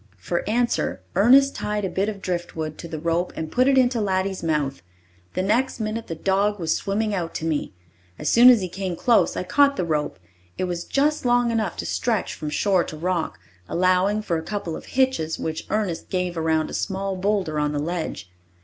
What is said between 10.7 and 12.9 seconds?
just long enough to stretch from shore